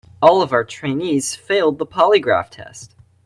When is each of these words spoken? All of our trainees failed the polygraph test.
All 0.19 0.41
of 0.41 0.51
our 0.51 0.63
trainees 0.63 1.35
failed 1.35 1.77
the 1.77 1.85
polygraph 1.85 2.49
test. 2.49 2.95